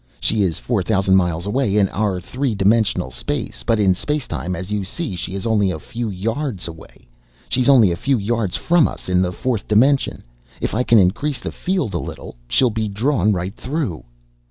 She 0.19 0.41
is 0.41 0.57
four 0.57 0.81
thousand 0.81 1.15
miles 1.15 1.45
away 1.45 1.77
in 1.77 1.87
our 1.89 2.19
three 2.19 2.55
dimensional 2.55 3.11
space, 3.11 3.61
but 3.61 3.79
in 3.79 3.93
space 3.93 4.27
time, 4.27 4.55
as 4.55 4.71
you 4.71 4.83
see, 4.83 5.15
she 5.15 5.35
is 5.35 5.45
only 5.45 5.69
a 5.69 5.77
few 5.77 6.09
yards 6.09 6.67
away. 6.67 7.07
She 7.49 7.61
is 7.61 7.69
only 7.69 7.91
a 7.91 7.95
few 7.95 8.17
yards 8.17 8.55
from 8.55 8.87
us 8.87 9.09
in 9.09 9.21
the 9.21 9.31
fourth 9.31 9.67
dimension. 9.67 10.23
If 10.59 10.73
I 10.73 10.81
can 10.81 10.97
increase 10.97 11.39
the 11.39 11.51
field 11.51 11.93
a 11.93 11.99
little, 11.99 12.35
she 12.47 12.63
will 12.63 12.71
be 12.71 12.87
drawn 12.89 13.31
right 13.31 13.55
through!" 13.55 14.03